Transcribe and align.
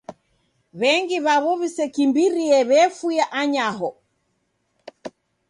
W'engi 0.79 1.17
w'aw'o 1.25 1.51
w'isekimbirie 1.59 2.57
w'efuya 2.69 3.25
anyaho. 3.41 3.89